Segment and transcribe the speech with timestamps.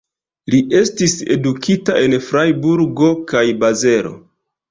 [0.53, 4.15] Li estis edukita en Frajburgo kaj Bazelo.